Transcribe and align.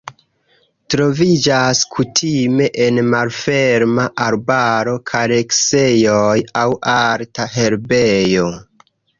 Troviĝas 0.93 1.81
kutime 1.95 2.69
en 2.87 2.97
malferma 3.15 4.07
arbaro, 4.29 4.97
kareksejoj 5.13 6.35
aŭ 6.63 6.67
alta 6.99 7.51
herbejo. 7.59 8.51